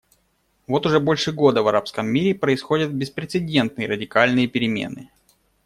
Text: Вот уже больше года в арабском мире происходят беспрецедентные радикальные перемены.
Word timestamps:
Вот 0.65 0.87
уже 0.87 0.99
больше 0.99 1.31
года 1.31 1.61
в 1.61 1.67
арабском 1.67 2.07
мире 2.07 2.33
происходят 2.33 2.89
беспрецедентные 2.91 3.87
радикальные 3.87 4.47
перемены. 4.47 5.11